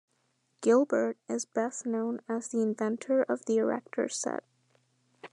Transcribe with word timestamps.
Gilbert 0.61 1.19
is 1.29 1.45
best 1.45 1.85
known 1.85 2.21
as 2.27 2.47
the 2.47 2.59
inventor 2.59 3.21
of 3.21 3.45
the 3.45 3.57
Erector 3.57 4.09
Set. 4.09 4.43